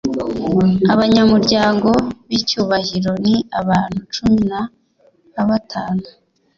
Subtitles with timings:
[0.93, 1.89] Abanyamuryango
[2.27, 4.61] b’ icyubahiro ni abantu cumi na
[5.41, 6.05] abatanu